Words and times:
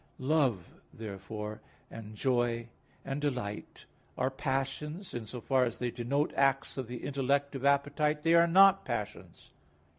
Love, 0.25 0.73
therefore, 0.91 1.61
and 1.91 2.15
joy 2.15 2.67
and 3.05 3.21
delight 3.21 3.85
are 4.17 4.31
passions; 4.31 5.13
in 5.13 5.27
so 5.27 5.39
far 5.39 5.63
as 5.63 5.77
they 5.77 5.91
denote 5.91 6.33
acts 6.35 6.75
of 6.75 6.87
the 6.87 7.03
intellective 7.05 7.63
appetite, 7.63 8.23
they 8.23 8.33
are 8.33 8.47
not 8.47 8.83
passions. 8.83 9.51